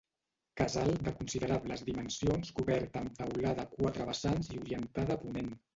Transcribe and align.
Casal 0.61 0.89
de 1.07 1.13
considerables 1.19 1.85
dimensions 1.91 2.51
cobert 2.61 2.99
amb 3.03 3.21
teulada 3.23 3.69
a 3.69 3.73
quatre 3.79 4.13
vessants 4.13 4.55
i 4.57 4.63
orientada 4.67 5.19
a 5.21 5.25
ponent. 5.27 5.59